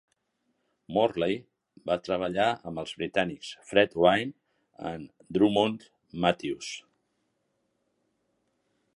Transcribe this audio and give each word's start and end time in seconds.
Morley 0.95 1.33
va 1.89 1.97
treballar 2.07 2.47
amb 2.71 2.81
els 2.83 2.93
britànics 3.01 3.51
Fred 3.67 3.93
Vine 4.05 4.93
i 4.93 5.35
Drummond 5.37 5.85
Matthews. 6.25 6.71